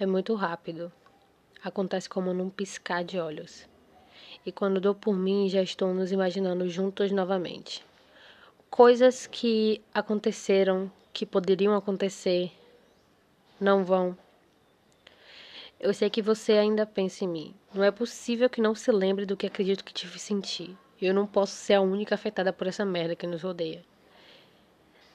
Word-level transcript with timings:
É 0.00 0.06
muito 0.06 0.34
rápido. 0.34 0.90
Acontece 1.62 2.08
como 2.08 2.32
num 2.32 2.48
piscar 2.48 3.04
de 3.04 3.20
olhos. 3.20 3.68
E 4.46 4.50
quando 4.50 4.80
dou 4.80 4.94
por 4.94 5.14
mim, 5.14 5.46
já 5.46 5.62
estou 5.62 5.92
nos 5.92 6.10
imaginando 6.10 6.66
juntos 6.70 7.12
novamente. 7.12 7.84
Coisas 8.70 9.26
que 9.26 9.82
aconteceram, 9.92 10.90
que 11.12 11.26
poderiam 11.26 11.74
acontecer, 11.76 12.50
não 13.60 13.84
vão. 13.84 14.16
Eu 15.78 15.92
sei 15.92 16.08
que 16.08 16.22
você 16.22 16.52
ainda 16.52 16.86
pensa 16.86 17.26
em 17.26 17.28
mim. 17.28 17.54
Não 17.74 17.84
é 17.84 17.90
possível 17.90 18.48
que 18.48 18.62
não 18.62 18.74
se 18.74 18.90
lembre 18.90 19.26
do 19.26 19.36
que 19.36 19.48
acredito 19.48 19.84
que 19.84 19.92
tive 19.92 20.18
sentir. 20.18 20.74
Eu 20.98 21.12
não 21.12 21.26
posso 21.26 21.52
ser 21.52 21.74
a 21.74 21.82
única 21.82 22.14
afetada 22.14 22.54
por 22.54 22.66
essa 22.66 22.86
merda 22.86 23.14
que 23.14 23.26
nos 23.26 23.42
rodeia. 23.42 23.84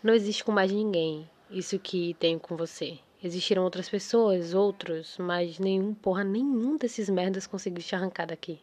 Não 0.04 0.13
existe 0.13 0.43
com 0.43 0.52
mais 0.52 0.71
ninguém 0.71 1.27
isso 1.49 1.79
que 1.79 2.13
tenho 2.20 2.39
com 2.39 2.55
você. 2.55 2.99
Existiram 3.26 3.64
outras 3.64 3.89
pessoas, 3.89 4.54
outros, 4.54 5.18
mas 5.18 5.57
nenhum, 5.57 5.96
porra, 5.96 6.24
nenhum 6.24 6.78
desses 6.78 7.10
merdas 7.10 7.47
conseguiu 7.47 7.83
te 7.83 7.96
arrancar 7.96 8.28
daqui. 8.28 8.61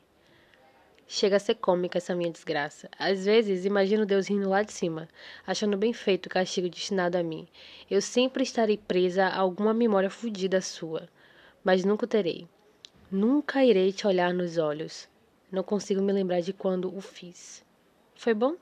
Chega 1.04 1.34
a 1.34 1.40
ser 1.40 1.56
cômica 1.56 1.98
essa 1.98 2.14
minha 2.14 2.30
desgraça. 2.30 2.88
Às 2.96 3.24
vezes, 3.24 3.64
imagino 3.64 4.06
Deus 4.06 4.28
rindo 4.28 4.48
lá 4.48 4.62
de 4.62 4.72
cima, 4.72 5.08
achando 5.44 5.76
bem 5.76 5.92
feito 5.92 6.26
o 6.26 6.30
castigo 6.30 6.68
destinado 6.68 7.18
a 7.18 7.24
mim. 7.24 7.48
Eu 7.90 8.00
sempre 8.00 8.44
estarei 8.44 8.78
presa 8.78 9.24
a 9.24 9.36
alguma 9.36 9.74
memória 9.74 10.08
fodida 10.08 10.60
sua, 10.60 11.08
mas 11.64 11.84
nunca 11.84 12.06
terei. 12.06 12.46
Nunca 13.10 13.64
irei 13.64 13.92
te 13.92 14.06
olhar 14.06 14.32
nos 14.32 14.58
olhos. 14.58 15.08
Não 15.50 15.64
consigo 15.64 16.00
me 16.00 16.12
lembrar 16.12 16.40
de 16.40 16.52
quando 16.52 16.96
o 16.96 17.00
fiz. 17.00 17.64
Foi 18.14 18.32
bom? 18.32 18.54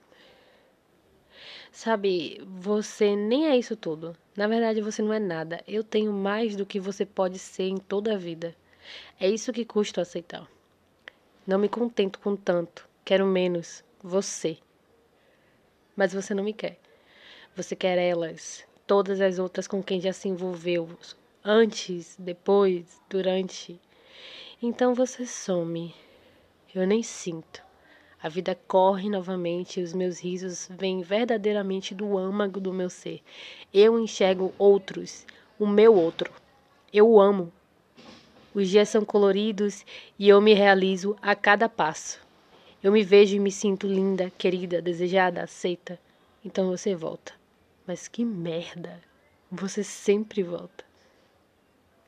Sabe, 1.73 2.42
você 2.45 3.15
nem 3.15 3.48
é 3.48 3.56
isso 3.56 3.77
tudo. 3.77 4.16
Na 4.37 4.48
verdade, 4.48 4.80
você 4.80 5.01
não 5.02 5.12
é 5.12 5.20
nada. 5.20 5.62
Eu 5.66 5.84
tenho 5.84 6.12
mais 6.12 6.56
do 6.56 6.66
que 6.66 6.80
você 6.80 7.06
pode 7.06 7.38
ser 7.38 7.69
em 7.69 7.79
toda 7.79 8.15
a 8.15 8.19
vida. 8.19 8.56
É 9.20 9.29
isso 9.29 9.52
que 9.52 9.65
custa 9.65 10.02
aceitar. 10.02 10.48
Não 11.46 11.59
me 11.59 11.68
contento 11.68 12.18
com 12.18 12.35
tanto. 12.35 12.88
Quero 13.04 13.24
menos. 13.24 13.85
Você. 14.02 14.59
Mas 15.95 16.12
você 16.12 16.35
não 16.35 16.43
me 16.43 16.52
quer. 16.52 16.79
Você 17.54 17.77
quer 17.77 17.99
elas, 17.99 18.65
todas 18.87 19.21
as 19.21 19.38
outras 19.38 19.68
com 19.68 19.82
quem 19.82 20.01
já 20.01 20.12
se 20.12 20.29
envolveu, 20.29 20.88
antes, 21.45 22.16
depois, 22.18 23.01
durante. 23.09 23.80
Então 24.62 24.95
você 24.95 25.27
some. 25.27 25.95
Eu 26.74 26.87
nem 26.87 27.02
sinto. 27.02 27.70
A 28.23 28.29
vida 28.29 28.54
corre 28.68 29.09
novamente 29.09 29.80
e 29.80 29.82
os 29.82 29.95
meus 29.95 30.21
risos 30.21 30.68
vêm 30.71 31.01
verdadeiramente 31.01 31.95
do 31.95 32.18
âmago 32.18 32.60
do 32.60 32.71
meu 32.71 32.90
ser. 32.90 33.23
Eu 33.73 33.99
enxergo 33.99 34.52
outros, 34.59 35.27
o 35.59 35.66
meu 35.66 35.95
outro. 35.95 36.30
Eu 36.93 37.09
o 37.09 37.18
amo. 37.18 37.51
Os 38.54 38.68
dias 38.68 38.90
são 38.90 39.07
coloridos 39.07 39.87
e 40.18 40.29
eu 40.29 40.38
me 40.38 40.52
realizo 40.52 41.16
a 41.23 41.35
cada 41.35 41.66
passo. 41.66 42.21
Eu 42.82 42.93
me 42.93 43.02
vejo 43.02 43.37
e 43.37 43.40
me 43.40 43.51
sinto 43.51 43.87
linda, 43.87 44.30
querida, 44.37 44.82
desejada, 44.82 45.43
aceita. 45.43 45.99
Então 46.45 46.68
você 46.68 46.95
volta. 46.95 47.32
Mas 47.87 48.07
que 48.07 48.23
merda! 48.23 49.01
Você 49.51 49.82
sempre 49.82 50.43
volta. 50.43 50.90